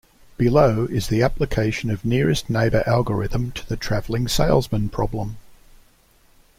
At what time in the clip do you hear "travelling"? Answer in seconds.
3.77-4.27